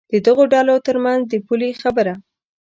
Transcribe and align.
د 0.11 0.13
دغو 0.25 0.43
ډلو 0.53 0.75
تر 0.87 0.95
منځ 1.05 1.21
د 1.27 1.33
پولې 1.45 1.69
خبره. 1.81 2.13